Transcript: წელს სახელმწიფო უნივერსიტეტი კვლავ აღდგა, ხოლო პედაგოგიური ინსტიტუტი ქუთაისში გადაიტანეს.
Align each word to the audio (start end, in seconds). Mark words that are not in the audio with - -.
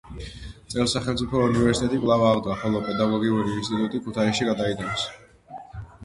წელს 0.73 0.93
სახელმწიფო 0.97 1.41
უნივერსიტეტი 1.49 1.99
კვლავ 2.05 2.23
აღდგა, 2.29 2.55
ხოლო 2.61 2.81
პედაგოგიური 2.87 3.53
ინსტიტუტი 3.57 4.01
ქუთაისში 4.07 4.49
გადაიტანეს. 4.49 5.05